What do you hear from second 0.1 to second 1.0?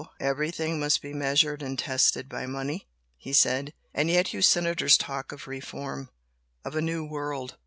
Everything